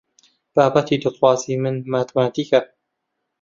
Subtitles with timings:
[0.55, 2.59] بابەتی دڵخوازی من ماتماتیکە.